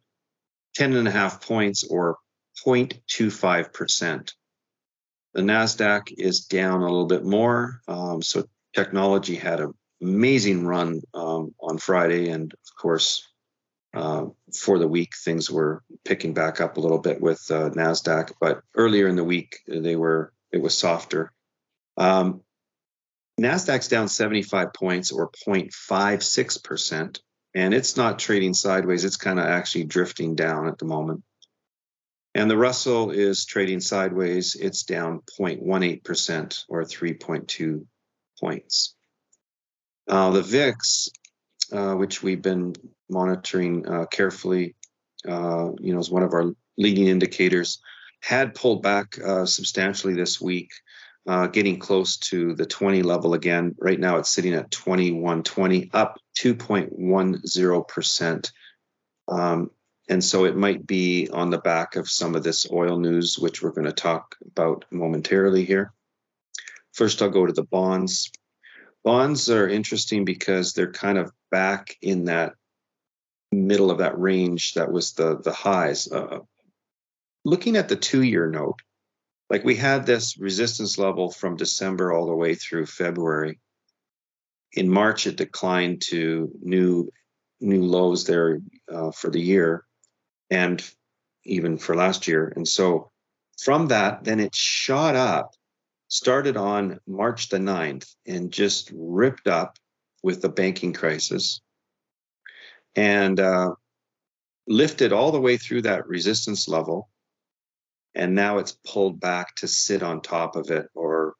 10 0.74 0.94
and 0.94 1.08
a 1.08 1.10
half 1.10 1.46
points 1.46 1.84
or 1.84 2.18
0.25 2.64 3.72
percent. 3.72 4.34
The 5.32 5.42
Nasdaq 5.42 6.14
is 6.16 6.44
down 6.44 6.80
a 6.80 6.84
little 6.84 7.06
bit 7.06 7.24
more. 7.24 7.80
Um, 7.88 8.22
so 8.22 8.44
technology 8.74 9.34
had 9.34 9.60
an 9.60 9.74
amazing 10.00 10.66
run 10.66 11.02
um, 11.12 11.54
on 11.60 11.78
Friday, 11.78 12.28
and 12.28 12.52
of 12.52 12.76
course, 12.80 13.26
uh, 13.94 14.26
for 14.52 14.78
the 14.78 14.88
week 14.88 15.12
things 15.24 15.50
were 15.50 15.82
picking 16.04 16.34
back 16.34 16.60
up 16.60 16.76
a 16.76 16.80
little 16.80 16.98
bit 16.98 17.20
with 17.20 17.44
uh, 17.50 17.70
Nasdaq. 17.70 18.32
But 18.40 18.62
earlier 18.76 19.08
in 19.08 19.16
the 19.16 19.24
week 19.24 19.60
they 19.66 19.96
were 19.96 20.32
it 20.54 20.62
was 20.62 20.78
softer. 20.78 21.32
Um, 21.96 22.42
Nasdaq's 23.40 23.88
down 23.88 24.08
75 24.08 24.72
points 24.72 25.10
or 25.10 25.30
0.56 25.46 26.62
percent, 26.62 27.20
and 27.54 27.74
it's 27.74 27.96
not 27.96 28.20
trading 28.20 28.54
sideways. 28.54 29.04
It's 29.04 29.16
kind 29.16 29.40
of 29.40 29.46
actually 29.46 29.84
drifting 29.84 30.36
down 30.36 30.68
at 30.68 30.78
the 30.78 30.84
moment. 30.84 31.24
And 32.36 32.48
the 32.48 32.56
Russell 32.56 33.10
is 33.10 33.44
trading 33.44 33.80
sideways. 33.80 34.54
It's 34.54 34.84
down 34.84 35.22
0.18% 35.40 36.64
or 36.68 36.82
3.2 36.82 37.86
points. 38.40 38.94
Uh, 40.08 40.30
the 40.30 40.42
VIX, 40.42 41.08
uh, 41.72 41.94
which 41.94 42.22
we've 42.22 42.42
been 42.42 42.74
monitoring 43.10 43.88
uh, 43.88 44.06
carefully, 44.06 44.76
uh, 45.28 45.70
you 45.80 45.94
know, 45.94 45.98
is 45.98 46.10
one 46.10 46.22
of 46.22 46.32
our 46.32 46.52
leading 46.76 47.06
indicators, 47.06 47.80
had 48.24 48.54
pulled 48.54 48.82
back 48.82 49.18
uh, 49.20 49.44
substantially 49.44 50.14
this 50.14 50.40
week, 50.40 50.70
uh, 51.28 51.46
getting 51.48 51.78
close 51.78 52.16
to 52.16 52.54
the 52.54 52.64
20 52.64 53.02
level 53.02 53.34
again. 53.34 53.74
Right 53.78 54.00
now, 54.00 54.16
it's 54.16 54.30
sitting 54.30 54.54
at 54.54 54.70
2120, 54.70 55.90
up 55.92 56.18
2.10%. 56.38 58.52
Um, 59.28 59.70
and 60.08 60.24
so 60.24 60.46
it 60.46 60.56
might 60.56 60.86
be 60.86 61.28
on 61.28 61.50
the 61.50 61.58
back 61.58 61.96
of 61.96 62.08
some 62.08 62.34
of 62.34 62.42
this 62.42 62.66
oil 62.72 62.98
news, 62.98 63.38
which 63.38 63.62
we're 63.62 63.72
going 63.72 63.84
to 63.84 63.92
talk 63.92 64.36
about 64.46 64.86
momentarily 64.90 65.66
here. 65.66 65.92
First, 66.94 67.20
I'll 67.20 67.28
go 67.28 67.44
to 67.44 67.52
the 67.52 67.64
bonds. 67.64 68.32
Bonds 69.02 69.50
are 69.50 69.68
interesting 69.68 70.24
because 70.24 70.72
they're 70.72 70.92
kind 70.92 71.18
of 71.18 71.30
back 71.50 71.98
in 72.00 72.24
that 72.24 72.54
middle 73.52 73.90
of 73.90 73.98
that 73.98 74.18
range 74.18 74.72
that 74.74 74.90
was 74.90 75.12
the 75.12 75.38
the 75.38 75.52
highs. 75.52 76.10
Uh, 76.10 76.38
looking 77.44 77.76
at 77.76 77.88
the 77.88 77.96
two-year 77.96 78.48
note, 78.48 78.80
like 79.50 79.64
we 79.64 79.76
had 79.76 80.06
this 80.06 80.38
resistance 80.38 80.98
level 80.98 81.30
from 81.30 81.56
December 81.56 82.12
all 82.12 82.26
the 82.26 82.34
way 82.34 82.54
through 82.54 82.86
February. 82.86 83.58
In 84.72 84.88
March, 84.88 85.26
it 85.26 85.36
declined 85.36 86.02
to 86.08 86.50
new 86.60 87.10
new 87.60 87.82
lows 87.82 88.24
there 88.24 88.58
uh, 88.92 89.10
for 89.10 89.30
the 89.30 89.40
year 89.40 89.84
and 90.50 90.84
even 91.44 91.78
for 91.78 91.94
last 91.94 92.26
year. 92.26 92.52
And 92.56 92.66
so 92.66 93.10
from 93.58 93.88
that, 93.88 94.24
then 94.24 94.40
it 94.40 94.54
shot 94.54 95.14
up, 95.14 95.52
started 96.08 96.56
on 96.56 97.00
March 97.06 97.48
the 97.48 97.58
9th, 97.58 98.14
and 98.26 98.52
just 98.52 98.90
ripped 98.94 99.46
up 99.46 99.78
with 100.22 100.42
the 100.42 100.48
banking 100.48 100.92
crisis 100.92 101.60
and 102.96 103.38
uh, 103.40 103.74
lifted 104.66 105.12
all 105.12 105.32
the 105.32 105.40
way 105.40 105.56
through 105.56 105.82
that 105.82 106.06
resistance 106.06 106.68
level. 106.68 107.08
And 108.14 108.34
now 108.34 108.58
it's 108.58 108.78
pulled 108.86 109.20
back 109.20 109.56
to 109.56 109.68
sit 109.68 110.02
on 110.02 110.20
top 110.20 110.56
of 110.56 110.70
it 110.70 110.86
or 110.94 111.34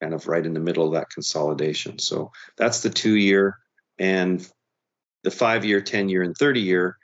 kind 0.00 0.14
of 0.14 0.28
right 0.28 0.44
in 0.44 0.54
the 0.54 0.60
middle 0.60 0.86
of 0.86 0.92
that 0.92 1.10
consolidation. 1.10 1.98
So 1.98 2.30
that's 2.56 2.80
the 2.80 2.90
two 2.90 3.16
year 3.16 3.58
and 3.98 4.46
the 5.24 5.30
five 5.30 5.64
year, 5.64 5.80
10 5.80 6.08
year, 6.08 6.22
and 6.22 6.36
30 6.36 6.60
year 6.60 6.98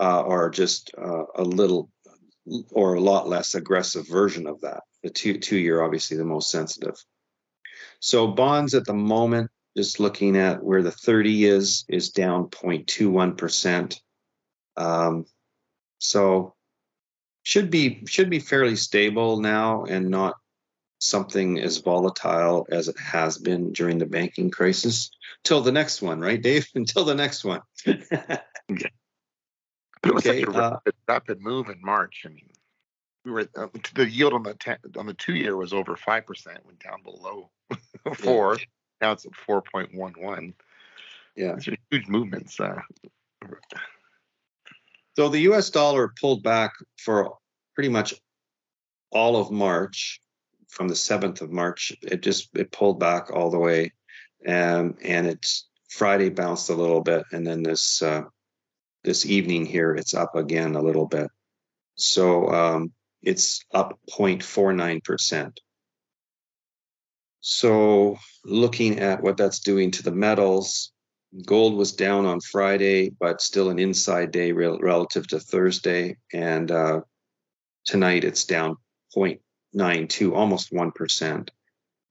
uh, 0.00 0.22
are 0.22 0.50
just 0.50 0.92
uh, 0.98 1.24
a 1.36 1.44
little 1.44 1.90
or 2.70 2.94
a 2.94 3.00
lot 3.00 3.28
less 3.28 3.54
aggressive 3.54 4.08
version 4.08 4.46
of 4.46 4.60
that. 4.62 4.82
The 5.02 5.10
two 5.10 5.38
two 5.38 5.58
year, 5.58 5.82
obviously, 5.82 6.16
the 6.16 6.24
most 6.24 6.50
sensitive. 6.50 6.96
So 8.00 8.28
bonds 8.28 8.74
at 8.74 8.84
the 8.84 8.94
moment, 8.94 9.50
just 9.76 10.00
looking 10.00 10.36
at 10.36 10.62
where 10.62 10.82
the 10.82 10.90
30 10.90 11.44
is, 11.44 11.84
is 11.88 12.10
down 12.10 12.48
0.21 12.48 13.36
percent. 13.36 14.00
Um, 14.76 15.26
so 15.98 16.54
should 17.48 17.70
be 17.70 18.04
should 18.06 18.28
be 18.28 18.40
fairly 18.40 18.76
stable 18.76 19.40
now 19.40 19.84
and 19.84 20.10
not 20.10 20.34
something 20.98 21.58
as 21.58 21.78
volatile 21.78 22.66
as 22.70 22.88
it 22.88 22.98
has 22.98 23.38
been 23.38 23.72
during 23.72 23.96
the 23.96 24.04
banking 24.04 24.50
crisis 24.50 25.10
till 25.44 25.62
the 25.62 25.72
next 25.72 26.02
one 26.02 26.20
right 26.20 26.42
dave 26.42 26.68
until 26.74 27.04
the 27.04 27.14
next 27.14 27.44
one 27.44 27.62
But 30.02 30.10
it 30.10 30.14
was 30.14 30.26
okay, 30.26 30.40
such 30.44 30.54
a 30.54 30.58
uh, 30.58 30.70
rapid, 30.70 30.94
rapid, 31.08 31.40
move 31.42 31.68
in 31.68 31.80
March. 31.82 32.22
I 32.24 32.28
mean, 32.28 32.48
we 33.24 33.32
were 33.32 33.48
uh, 33.56 33.66
the 33.94 34.08
yield 34.08 34.32
on 34.32 34.44
the 34.44 34.54
ten, 34.54 34.76
on 34.96 35.06
the 35.06 35.14
two 35.14 35.34
year 35.34 35.56
was 35.56 35.72
over 35.72 35.96
five 35.96 36.24
percent, 36.24 36.64
went 36.64 36.78
down 36.78 37.02
below 37.02 37.50
four. 38.14 38.58
Yeah. 38.58 38.64
Now 39.00 39.12
it's 39.12 39.26
at 39.26 39.34
four 39.34 39.60
point 39.60 39.92
one 39.92 40.14
one. 40.16 40.54
Yeah, 41.34 41.54
these 41.54 41.68
are 41.68 41.76
huge 41.90 42.06
movements. 42.06 42.60
Uh, 42.60 42.80
so 45.18 45.28
the 45.28 45.40
U.S. 45.50 45.70
dollar 45.70 46.12
pulled 46.20 46.44
back 46.44 46.74
for 46.96 47.34
pretty 47.74 47.88
much 47.88 48.14
all 49.10 49.34
of 49.34 49.50
March. 49.50 50.20
From 50.68 50.86
the 50.86 50.94
seventh 50.94 51.40
of 51.40 51.50
March, 51.50 51.92
it 52.02 52.22
just 52.22 52.50
it 52.54 52.70
pulled 52.70 53.00
back 53.00 53.32
all 53.32 53.50
the 53.50 53.58
way, 53.58 53.90
um, 54.46 54.94
and 55.02 55.26
it's 55.26 55.66
Friday 55.88 56.28
bounced 56.28 56.70
a 56.70 56.74
little 56.74 57.00
bit, 57.00 57.24
and 57.32 57.44
then 57.44 57.64
this 57.64 58.00
uh, 58.00 58.22
this 59.02 59.26
evening 59.26 59.66
here, 59.66 59.92
it's 59.92 60.14
up 60.14 60.36
again 60.36 60.76
a 60.76 60.82
little 60.82 61.06
bit. 61.06 61.26
So 61.96 62.48
um, 62.50 62.92
it's 63.20 63.64
up 63.74 63.98
0.49%. 64.10 65.56
So 67.40 68.18
looking 68.44 69.00
at 69.00 69.20
what 69.20 69.36
that's 69.36 69.58
doing 69.58 69.90
to 69.92 70.04
the 70.04 70.12
metals, 70.12 70.92
gold 71.44 71.76
was 71.76 71.92
down 71.92 72.26
on 72.26 72.40
Friday, 72.40 73.10
but 73.10 73.40
still 73.40 73.70
an 73.70 73.78
inside 73.78 74.30
day 74.30 74.52
rel- 74.52 74.78
relative 74.78 75.26
to 75.28 75.40
Thursday. 75.40 76.16
And 76.32 76.70
uh, 76.70 77.00
tonight 77.84 78.24
it's 78.24 78.44
down 78.44 78.76
0.92, 79.16 80.34
almost 80.34 80.72
1%. 80.72 81.48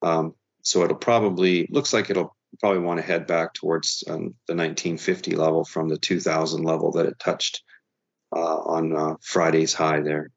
Um, 0.01 0.35
so 0.61 0.83
it'll 0.83 0.97
probably, 0.97 1.67
looks 1.71 1.93
like 1.93 2.09
it'll 2.09 2.35
probably 2.59 2.79
want 2.79 2.99
to 2.99 3.05
head 3.05 3.27
back 3.27 3.53
towards 3.53 4.03
um, 4.07 4.35
the 4.47 4.55
1950 4.55 5.35
level 5.35 5.65
from 5.65 5.89
the 5.89 5.97
2000 5.97 6.63
level 6.63 6.91
that 6.91 7.05
it 7.05 7.19
touched 7.19 7.63
uh, 8.35 8.57
on 8.57 8.95
uh, 8.95 9.15
Friday's 9.21 9.73
high 9.73 10.01
there, 10.01 10.31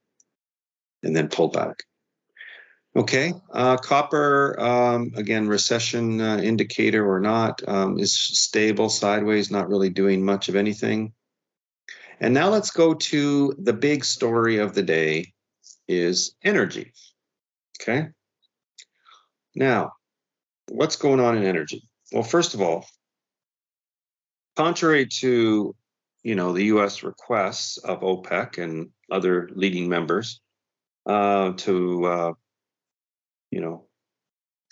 and 1.03 1.15
then 1.15 1.29
pull 1.29 1.49
back. 1.49 1.83
Okay, 2.97 3.32
uh, 3.52 3.76
copper 3.76 4.59
um, 4.59 5.12
again, 5.14 5.47
recession 5.47 6.20
uh, 6.20 6.38
indicator 6.38 7.09
or 7.09 7.20
not 7.20 7.62
um, 7.68 7.99
is 8.00 8.12
stable 8.12 8.88
sideways, 8.88 9.49
not 9.49 9.68
really 9.68 9.90
doing 9.90 10.25
much 10.25 10.49
of 10.49 10.56
anything. 10.56 11.12
And 12.18 12.35
now 12.35 12.49
let's 12.49 12.73
go 12.73 12.94
to 12.94 13.54
the 13.59 13.73
big 13.73 14.04
story 14.04 14.59
of 14.59 14.75
the 14.75 14.82
day 14.82 15.32
is 15.87 16.35
energy. 16.42 16.92
Okay. 17.80 18.09
Now, 19.54 19.92
what's 20.68 20.97
going 20.97 21.20
on 21.20 21.37
in 21.37 21.44
energy? 21.44 21.88
Well, 22.12 22.25
first 22.25 22.54
of 22.54 22.61
all, 22.61 22.87
contrary 24.56 25.06
to 25.06 25.75
you 26.23 26.35
know 26.35 26.52
the 26.52 26.64
U.S. 26.64 27.02
requests 27.02 27.78
of 27.78 28.00
OPEC 28.00 28.59
and 28.59 28.90
other 29.11 29.49
leading 29.54 29.88
members 29.88 30.40
uh, 31.06 31.52
to 31.52 32.04
uh, 32.04 32.32
you 33.50 33.61
know 33.61 33.87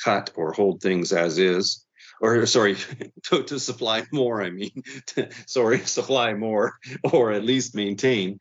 cut 0.02 0.30
or 0.36 0.52
hold 0.52 0.80
things 0.80 1.12
as 1.12 1.38
is, 1.38 1.84
or 2.20 2.46
sorry, 2.46 2.76
to, 3.24 3.42
to 3.42 3.58
supply 3.58 4.04
more. 4.12 4.42
I 4.42 4.50
mean, 4.50 4.82
to, 5.08 5.28
sorry, 5.46 5.78
supply 5.86 6.34
more 6.34 6.74
or 7.12 7.32
at 7.32 7.44
least 7.44 7.74
maintain. 7.74 8.38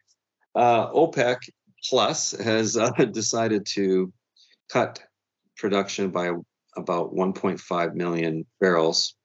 uh, 0.56 0.92
OPEC 0.92 1.38
Plus 1.90 2.32
has 2.32 2.76
uh, 2.76 2.90
decided 2.90 3.66
to 3.68 4.12
cut 4.70 5.00
production 5.58 6.10
by 6.10 6.32
about 6.76 7.14
1.5 7.14 7.94
million 7.94 8.46
barrels, 8.60 9.16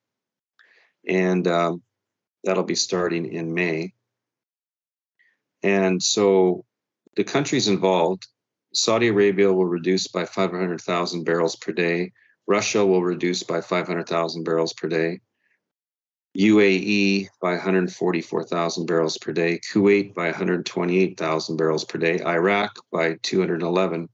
and 1.09 1.47
um, 1.49 1.83
that'll 2.45 2.62
be 2.62 2.75
starting 2.75 3.26
in 3.33 3.54
May. 3.54 3.92
And 5.62 6.02
so 6.02 6.64
the 7.16 7.25
countries 7.25 7.69
involved 7.69 8.26
Saudi 8.75 9.09
Arabia 9.09 9.52
will 9.52 9.67
reduce 9.67 10.09
by 10.09 10.25
500,000 10.25 11.25
barrels 11.25 11.57
per 11.57 11.73
day. 11.73 12.12
Russia 12.47 12.85
will 12.85 13.02
reduce 13.02 13.43
by 13.43 13.61
500,000 13.61 14.45
barrels 14.45 14.73
per 14.73 14.88
day. 14.88 15.21
UAE 16.37 17.29
by 17.41 17.52
144,000 17.52 18.87
barrels 18.87 19.19
per 19.19 19.33
day. 19.33 19.59
Kuwait 19.59 20.14
by 20.14 20.26
128,000 20.26 21.57
barrels 21.57 21.85
per 21.85 21.99
day. 21.99 22.21
Iraq 22.25 22.79
by 22.91 23.19
211,000 23.23 24.09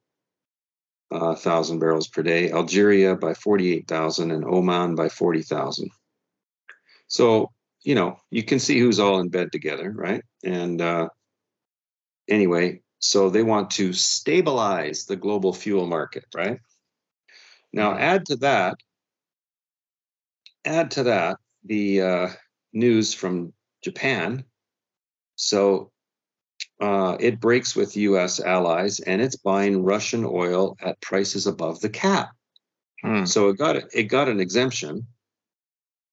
uh, 1.12 1.78
barrels 1.78 2.08
per 2.08 2.22
day. 2.22 2.50
Algeria 2.50 3.14
by 3.14 3.34
48,000 3.34 4.32
and 4.32 4.44
Oman 4.44 4.96
by 4.96 5.08
40,000. 5.08 5.90
So, 7.06 7.52
you 7.82 7.94
know, 7.94 8.18
you 8.30 8.42
can 8.42 8.58
see 8.58 8.80
who's 8.80 8.98
all 8.98 9.20
in 9.20 9.28
bed 9.28 9.52
together, 9.52 9.92
right? 9.92 10.24
And 10.42 10.80
uh, 10.80 11.10
anyway, 12.28 12.82
so 12.98 13.30
they 13.30 13.42
want 13.42 13.70
to 13.72 13.92
stabilize 13.92 15.06
the 15.06 15.16
global 15.16 15.52
fuel 15.52 15.86
market, 15.86 16.24
right? 16.34 16.60
Now, 17.72 17.92
mm-hmm. 17.92 18.02
add 18.02 18.26
to 18.26 18.36
that, 18.36 18.78
add 20.64 20.90
to 20.92 21.02
that 21.04 21.36
the 21.64 22.02
uh, 22.02 22.28
news 22.72 23.14
from 23.14 23.52
Japan. 23.82 24.44
So 25.36 25.90
uh, 26.80 27.16
it 27.20 27.40
breaks 27.40 27.76
with 27.76 27.96
U.S. 27.96 28.40
allies, 28.40 29.00
and 29.00 29.20
it's 29.20 29.36
buying 29.36 29.84
Russian 29.84 30.24
oil 30.24 30.76
at 30.80 31.00
prices 31.00 31.46
above 31.46 31.80
the 31.80 31.88
cap. 31.88 32.30
Hmm. 33.02 33.24
So 33.24 33.48
it 33.48 33.58
got 33.58 33.76
it 33.76 34.04
got 34.04 34.28
an 34.28 34.40
exemption. 34.40 35.06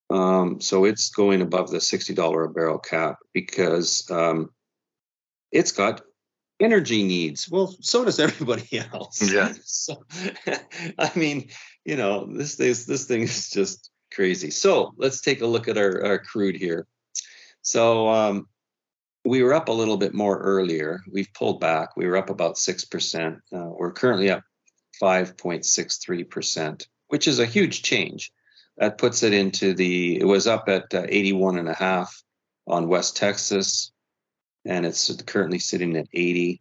Um, 0.08 0.60
so 0.60 0.84
it's 0.84 1.10
going 1.10 1.42
above 1.42 1.70
the 1.70 1.80
sixty 1.80 2.14
dollar 2.14 2.44
a 2.44 2.50
barrel 2.50 2.78
cap 2.78 3.16
because 3.32 4.08
um, 4.10 4.50
it's 5.50 5.72
got 5.72 6.02
energy 6.60 7.02
needs. 7.02 7.50
Well, 7.50 7.74
so 7.80 8.04
does 8.04 8.18
everybody 8.18 8.78
else. 8.92 9.30
Yeah. 9.30 9.52
so, 9.64 10.02
I 10.98 11.10
mean, 11.14 11.48
you 11.84 11.96
know, 11.96 12.26
this 12.26 12.56
this 12.56 12.86
this 12.86 13.06
thing 13.06 13.22
is 13.22 13.50
just 13.50 13.90
crazy. 14.12 14.50
So 14.50 14.94
let's 14.96 15.20
take 15.20 15.40
a 15.40 15.46
look 15.46 15.68
at 15.68 15.78
our, 15.78 16.04
our 16.04 16.18
crude 16.18 16.56
here. 16.56 16.86
So 17.62 18.08
um, 18.08 18.48
we 19.24 19.42
were 19.42 19.54
up 19.54 19.68
a 19.68 19.72
little 19.72 19.96
bit 19.96 20.14
more 20.14 20.38
earlier. 20.38 21.00
We've 21.12 21.32
pulled 21.34 21.60
back. 21.60 21.96
We 21.96 22.06
were 22.06 22.16
up 22.16 22.30
about 22.30 22.58
six 22.58 22.84
percent. 22.84 23.38
Uh, 23.52 23.70
we're 23.78 23.92
currently 23.92 24.30
up 24.30 24.42
five 24.98 25.36
point 25.36 25.64
six 25.64 25.98
three 25.98 26.24
percent, 26.24 26.88
which 27.08 27.28
is 27.28 27.38
a 27.38 27.46
huge 27.46 27.82
change. 27.82 28.32
That 28.78 28.98
puts 28.98 29.22
it 29.22 29.32
into 29.32 29.74
the. 29.74 30.20
It 30.20 30.26
was 30.26 30.46
up 30.46 30.68
at 30.68 30.92
uh, 30.92 31.06
81 31.08 31.58
and 31.58 31.68
a 31.68 31.74
half 31.74 32.22
on 32.66 32.88
West 32.88 33.16
Texas 33.16 33.90
and 34.66 34.84
it's 34.84 35.10
currently 35.22 35.58
sitting 35.58 35.96
at 35.96 36.08
80, 36.12 36.60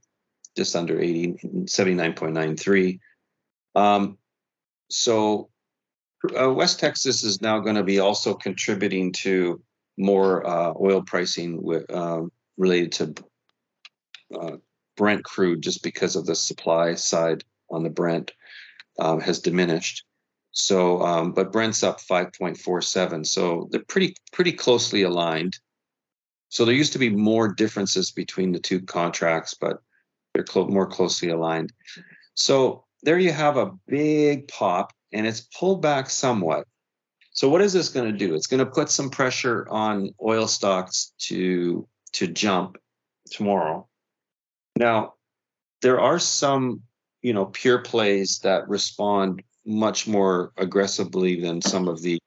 just 0.56 0.76
under 0.76 1.00
80, 1.00 1.66
79.93. 1.66 3.00
Um, 3.76 4.18
so 4.90 5.50
uh, 6.40 6.52
West 6.52 6.80
Texas 6.80 7.24
is 7.24 7.42
now 7.42 7.60
going 7.60 7.76
to 7.76 7.84
be 7.84 8.00
also 8.00 8.34
contributing 8.34 9.12
to 9.14 9.62
more 9.98 10.46
uh, 10.46 10.74
oil 10.80 11.02
pricing 11.02 11.62
with, 11.62 11.90
uh, 11.92 12.24
related 12.58 12.92
to 12.94 13.16
uh, 14.40 14.58
Brent 14.98 15.24
crude, 15.24 15.62
just 15.62 15.84
because 15.84 16.16
of 16.16 16.26
the 16.26 16.36
supply 16.36 16.96
side 16.96 17.44
on 17.70 17.84
the 17.84 17.90
Brent 17.90 18.32
um, 19.00 19.20
has 19.20 19.40
diminished. 19.40 20.06
So, 20.52 21.02
um, 21.02 21.34
but 21.34 21.52
Brent's 21.52 21.84
up 21.84 22.00
5.47, 22.00 23.26
so 23.28 23.68
they're 23.72 23.84
pretty 23.84 24.16
pretty 24.32 24.54
closely 24.54 25.02
aligned. 25.02 25.60
So 26.50 26.66
there 26.66 26.74
used 26.74 26.94
to 26.94 27.00
be 27.00 27.10
more 27.10 27.48
differences 27.48 28.12
between 28.12 28.52
the 28.52 28.60
two 28.60 28.82
contracts, 28.82 29.54
but 29.54 29.80
they're 30.34 30.46
more 30.66 30.88
closely 30.88 31.30
aligned. 31.30 31.74
So 32.36 32.86
there 33.04 33.20
you 33.20 33.32
have 33.32 33.58
a 33.58 33.72
big 33.88 34.48
pop, 34.48 34.92
and 35.12 35.26
it's 35.26 35.42
pulled 35.58 35.82
back 35.82 36.10
somewhat. 36.10 36.66
So 37.32 37.50
what 37.50 37.62
is 37.62 37.74
this 37.74 37.90
going 37.90 38.12
to 38.12 38.18
do? 38.18 38.34
It's 38.36 38.48
going 38.48 38.64
to 38.64 38.72
put 38.72 38.90
some 38.90 39.10
pressure 39.10 39.68
on 39.70 40.12
oil 40.24 40.48
stocks 40.48 41.14
to 41.20 41.88
to 42.14 42.28
jump 42.28 42.78
tomorrow. 43.30 43.88
Now, 44.78 45.16
there 45.82 46.00
are 46.00 46.18
some, 46.18 46.82
you 47.22 47.34
know, 47.34 47.48
pure 47.48 47.80
plays 47.80 48.40
that 48.44 48.68
respond 48.70 49.44
much 49.66 50.08
more 50.08 50.54
aggressively 50.58 51.42
than 51.42 51.62
some 51.62 51.90
of 51.90 52.02
the 52.02 52.20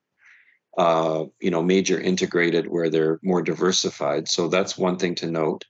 uh, 0.79 1.25
you 1.41 1.51
know, 1.51 1.61
major 1.61 2.01
integrated 2.01 2.69
where 2.69 2.89
they're 2.89 3.19
more 3.21 3.43
diversified. 3.43 4.29
So 4.29 4.47
that's 4.47 4.79
one 4.79 4.97
thing 4.97 5.17
to 5.17 5.27
note. 5.31 5.65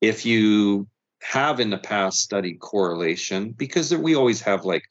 If 0.00 0.24
you 0.24 0.88
have 1.20 1.60
in 1.60 1.68
the 1.68 1.76
past 1.76 2.20
studied 2.20 2.58
correlation, 2.58 3.50
because 3.50 3.94
we 3.94 4.16
always 4.16 4.40
have 4.40 4.64
like 4.64 4.84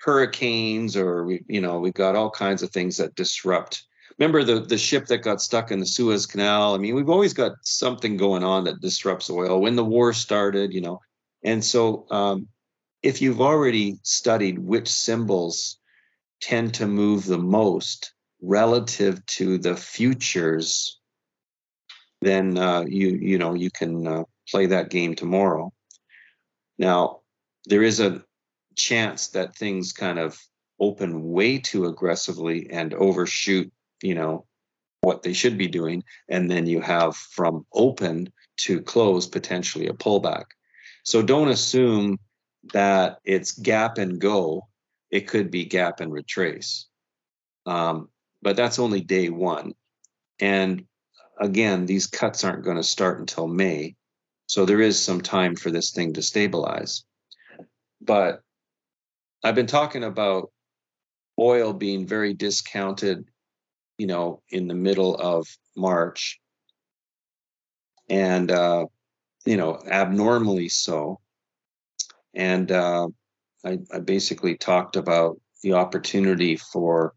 hurricanes 0.00 0.96
or 0.96 1.26
we, 1.26 1.44
you 1.46 1.60
know, 1.60 1.78
we've 1.78 1.92
got 1.92 2.16
all 2.16 2.30
kinds 2.30 2.62
of 2.62 2.70
things 2.70 2.96
that 2.96 3.14
disrupt. 3.14 3.84
Remember 4.18 4.42
the 4.42 4.60
the 4.60 4.78
ship 4.78 5.06
that 5.08 5.18
got 5.18 5.42
stuck 5.42 5.70
in 5.70 5.78
the 5.78 5.84
Suez 5.84 6.24
Canal? 6.24 6.74
I 6.74 6.78
mean, 6.78 6.94
we've 6.94 7.10
always 7.10 7.34
got 7.34 7.52
something 7.60 8.16
going 8.16 8.44
on 8.44 8.64
that 8.64 8.80
disrupts 8.80 9.28
oil. 9.28 9.60
When 9.60 9.76
the 9.76 9.84
war 9.84 10.14
started, 10.14 10.72
you 10.72 10.80
know, 10.80 11.00
and 11.44 11.62
so 11.62 12.06
um, 12.10 12.48
if 13.02 13.20
you've 13.20 13.42
already 13.42 13.98
studied 14.02 14.58
which 14.58 14.88
symbols 14.88 15.76
tend 16.40 16.72
to 16.74 16.86
move 16.86 17.26
the 17.26 17.36
most, 17.36 18.14
relative 18.40 19.24
to 19.26 19.58
the 19.58 19.76
futures, 19.76 20.98
then 22.20 22.58
uh, 22.58 22.84
you 22.86 23.08
you 23.08 23.38
know 23.38 23.54
you 23.54 23.70
can 23.70 24.06
uh, 24.06 24.24
play 24.50 24.66
that 24.66 24.90
game 24.90 25.14
tomorrow. 25.14 25.72
Now, 26.78 27.20
there 27.66 27.82
is 27.82 28.00
a 28.00 28.22
chance 28.74 29.28
that 29.28 29.56
things 29.56 29.92
kind 29.92 30.18
of 30.18 30.38
open 30.78 31.32
way 31.32 31.58
too 31.58 31.86
aggressively 31.86 32.68
and 32.70 32.92
overshoot, 32.92 33.72
you 34.02 34.14
know, 34.14 34.44
what 35.00 35.22
they 35.22 35.32
should 35.32 35.56
be 35.56 35.68
doing, 35.68 36.02
and 36.28 36.50
then 36.50 36.66
you 36.66 36.80
have 36.80 37.16
from 37.16 37.64
open 37.72 38.32
to 38.56 38.82
close 38.82 39.26
potentially 39.26 39.86
a 39.86 39.92
pullback. 39.92 40.44
So 41.04 41.22
don't 41.22 41.48
assume 41.48 42.18
that 42.72 43.18
it's 43.24 43.52
gap 43.52 43.98
and 43.98 44.20
go. 44.20 44.66
It 45.10 45.28
could 45.28 45.50
be 45.50 45.64
gap 45.64 46.00
and 46.00 46.12
retrace. 46.12 46.86
Um, 47.64 48.08
but 48.46 48.54
that's 48.54 48.78
only 48.78 49.00
day 49.00 49.28
one. 49.28 49.74
And 50.38 50.84
again, 51.36 51.84
these 51.84 52.06
cuts 52.06 52.44
aren't 52.44 52.62
going 52.62 52.76
to 52.76 52.82
start 52.84 53.18
until 53.18 53.48
May. 53.48 53.96
So 54.46 54.64
there 54.64 54.80
is 54.80 55.02
some 55.02 55.20
time 55.20 55.56
for 55.56 55.72
this 55.72 55.90
thing 55.90 56.12
to 56.12 56.22
stabilize. 56.22 57.02
But 58.00 58.42
I've 59.42 59.56
been 59.56 59.66
talking 59.66 60.04
about 60.04 60.52
oil 61.36 61.72
being 61.72 62.06
very 62.06 62.34
discounted, 62.34 63.24
you 63.98 64.06
know, 64.06 64.42
in 64.48 64.68
the 64.68 64.74
middle 64.74 65.16
of 65.16 65.48
March. 65.76 66.38
And, 68.08 68.48
uh, 68.52 68.86
you 69.44 69.56
know, 69.56 69.82
abnormally 69.90 70.68
so. 70.68 71.18
And 72.32 72.70
uh, 72.70 73.08
I, 73.64 73.80
I 73.92 73.98
basically 73.98 74.56
talked 74.56 74.94
about 74.94 75.40
the 75.64 75.72
opportunity 75.72 76.54
for 76.54 77.12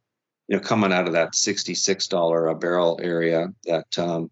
you 0.49 0.57
know, 0.57 0.63
coming 0.63 0.91
out 0.91 1.05
of 1.05 1.13
that 1.13 1.33
$66 1.33 2.51
a 2.51 2.55
barrel 2.55 2.99
area 3.01 3.53
that 3.65 3.99
um, 3.99 4.31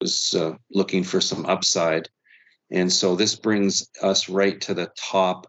was 0.00 0.34
uh, 0.34 0.56
looking 0.72 1.04
for 1.04 1.20
some 1.20 1.46
upside. 1.46 2.08
And 2.72 2.92
so 2.92 3.14
this 3.14 3.36
brings 3.36 3.88
us 4.02 4.28
right 4.28 4.60
to 4.62 4.74
the 4.74 4.90
top 4.98 5.46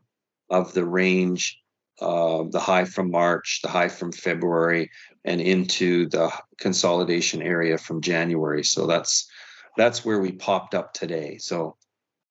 of 0.52 0.74
the 0.74 0.86
range, 0.86 1.60
uh, 2.00 2.44
the 2.52 2.60
high 2.60 2.86
from 2.86 3.10
March, 3.10 3.62
the 3.64 3.70
high 3.70 3.88
from 3.88 4.12
February, 4.12 4.92
and 5.26 5.42
into 5.42 6.08
the 6.10 6.32
consolidation 6.60 7.42
area 7.42 7.80
from 7.80 8.02
January. 8.02 8.64
So 8.64 8.86
that's 8.86 9.28
that's 9.76 10.06
where 10.06 10.20
we 10.20 10.34
popped 10.34 10.76
up 10.76 10.94
today. 10.94 11.38
So 11.40 11.78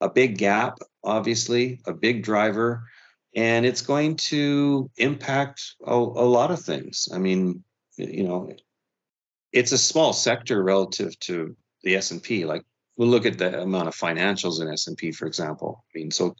a 0.00 0.08
big 0.08 0.38
gap, 0.38 0.78
obviously, 1.02 1.80
a 1.86 1.92
big 1.92 2.22
driver 2.22 2.84
and 3.34 3.64
it's 3.64 3.82
going 3.82 4.16
to 4.16 4.90
impact 4.96 5.74
a, 5.86 5.94
a 5.94 5.96
lot 5.96 6.50
of 6.50 6.60
things. 6.60 7.08
I 7.12 7.18
mean, 7.18 7.64
you 7.96 8.24
know, 8.24 8.50
it's 9.52 9.72
a 9.72 9.78
small 9.78 10.12
sector 10.12 10.62
relative 10.62 11.18
to 11.20 11.56
the 11.82 11.96
S 11.96 12.10
and 12.10 12.22
P. 12.22 12.44
Like 12.44 12.62
we'll 12.96 13.08
look 13.08 13.26
at 13.26 13.38
the 13.38 13.60
amount 13.62 13.88
of 13.88 13.94
financials 13.94 14.60
in 14.60 14.70
S 14.70 14.86
and 14.86 14.96
P, 14.96 15.12
for 15.12 15.26
example. 15.26 15.84
I 15.94 15.98
mean, 15.98 16.10
so 16.10 16.34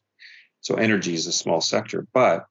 so 0.61 0.77
energy 0.77 1.15
is 1.15 1.27
a 1.27 1.33
small 1.33 1.61
sector, 1.61 2.07
but 2.13 2.47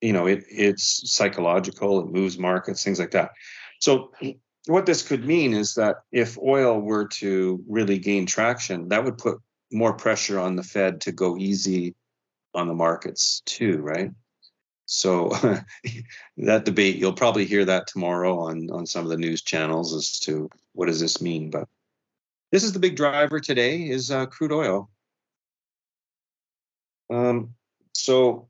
you 0.00 0.12
know, 0.12 0.26
it 0.26 0.44
it's 0.48 1.12
psychological. 1.12 2.00
It 2.00 2.12
moves 2.12 2.38
markets, 2.38 2.82
things 2.82 2.98
like 2.98 3.12
that. 3.12 3.30
So 3.80 4.12
what 4.66 4.86
this 4.86 5.06
could 5.06 5.24
mean 5.24 5.54
is 5.54 5.74
that 5.74 5.96
if 6.12 6.38
oil 6.38 6.80
were 6.80 7.06
to 7.08 7.62
really 7.68 7.98
gain 7.98 8.26
traction, 8.26 8.88
that 8.88 9.04
would 9.04 9.18
put 9.18 9.38
more 9.72 9.94
pressure 9.94 10.38
on 10.38 10.56
the 10.56 10.62
Fed 10.62 11.00
to 11.02 11.12
go 11.12 11.36
easy 11.36 11.94
on 12.54 12.68
the 12.68 12.74
markets 12.74 13.42
too, 13.46 13.78
right? 13.78 14.10
So 14.86 15.28
that 16.36 16.64
debate, 16.64 16.96
you'll 16.96 17.12
probably 17.12 17.44
hear 17.44 17.64
that 17.64 17.86
tomorrow 17.86 18.40
on 18.40 18.70
on 18.70 18.86
some 18.86 19.04
of 19.04 19.10
the 19.10 19.16
news 19.16 19.42
channels 19.42 19.94
as 19.94 20.18
to 20.20 20.50
what 20.72 20.86
does 20.86 21.00
this 21.00 21.20
mean. 21.20 21.50
But 21.50 21.68
this 22.50 22.64
is 22.64 22.72
the 22.72 22.80
big 22.80 22.96
driver 22.96 23.40
today 23.40 23.88
is 23.88 24.10
uh, 24.10 24.26
crude 24.26 24.52
oil. 24.52 24.90
Um, 27.08 27.54
so 27.94 28.48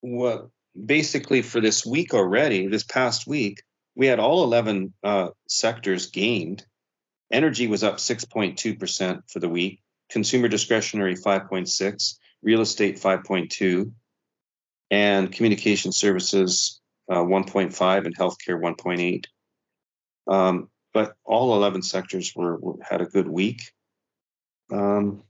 what 0.00 0.48
basically 0.84 1.42
for 1.42 1.60
this 1.60 1.84
week 1.86 2.14
already, 2.14 2.66
this 2.66 2.84
past 2.84 3.26
week, 3.26 3.62
we 3.94 4.06
had 4.06 4.18
all 4.18 4.44
11 4.44 4.92
uh, 5.02 5.28
sectors 5.48 6.10
gained. 6.10 6.64
Energy 7.30 7.66
was 7.66 7.84
up 7.84 7.96
6.2% 7.96 9.22
for 9.30 9.38
the 9.38 9.48
week, 9.48 9.80
consumer 10.10 10.48
discretionary 10.48 11.14
5.6, 11.14 12.18
real 12.42 12.60
estate 12.60 13.00
5.2, 13.00 13.92
and 14.90 15.32
communication 15.32 15.92
services 15.92 16.80
uh, 17.10 17.16
1.5 17.16 18.06
and 18.06 18.16
healthcare 18.16 18.60
1.8. 18.60 19.26
Um, 20.32 20.68
but 20.92 21.14
all 21.24 21.54
11 21.54 21.82
sectors 21.82 22.34
were, 22.34 22.58
were 22.58 22.76
had 22.82 23.00
a 23.00 23.06
good 23.06 23.28
week. 23.28 23.72
Um, 24.70 25.22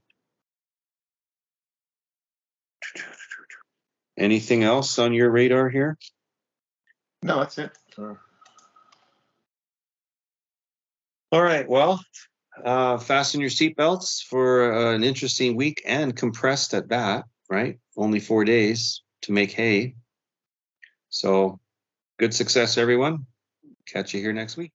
anything 4.17 4.63
else 4.63 4.99
on 4.99 5.13
your 5.13 5.31
radar 5.31 5.69
here? 5.69 5.97
No, 7.21 7.39
that's 7.39 7.57
it. 7.57 7.71
All 11.31 11.41
right. 11.41 11.67
Well, 11.67 12.03
uh, 12.63 12.97
fasten 12.97 13.41
your 13.41 13.49
seatbelts 13.49 14.23
for 14.23 14.73
uh, 14.73 14.93
an 14.93 15.03
interesting 15.03 15.55
week 15.55 15.81
and 15.85 16.15
compressed 16.15 16.73
at 16.73 16.89
that, 16.89 17.25
right? 17.49 17.79
Only 17.97 18.19
four 18.19 18.45
days 18.45 19.01
to 19.23 19.31
make 19.31 19.51
hay. 19.51 19.95
So 21.09 21.59
good 22.19 22.33
success, 22.33 22.77
everyone. 22.77 23.25
Catch 23.87 24.13
you 24.13 24.21
here 24.21 24.33
next 24.33 24.57
week. 24.57 24.71